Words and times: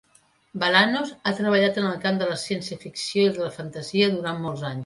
Balanos 0.63 1.11
ha 1.11 1.33
treballat 1.41 1.77
en 1.83 1.87
el 1.91 2.01
camp 2.07 2.19
de 2.23 2.31
la 2.31 2.39
ciència 2.47 2.81
ficció 2.87 3.29
i 3.29 3.37
de 3.37 3.47
la 3.47 3.55
fantasia 3.59 4.13
durant 4.19 4.45
molts 4.49 4.69
anys. 4.73 4.79